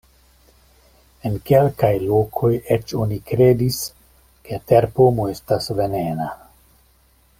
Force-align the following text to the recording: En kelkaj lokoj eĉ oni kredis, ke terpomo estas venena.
En 1.29 1.35
kelkaj 1.49 1.91
lokoj 2.05 2.51
eĉ 2.77 2.95
oni 3.01 3.19
kredis, 3.33 3.77
ke 4.49 4.59
terpomo 4.73 5.29
estas 5.35 5.71
venena. 5.83 6.31